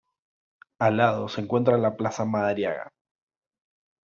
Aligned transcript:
Al 0.79 0.97
lado 0.97 1.29
se 1.29 1.41
encuentra 1.41 1.77
la 1.77 1.95
plaza 1.95 2.25
Madariaga. 2.25 2.91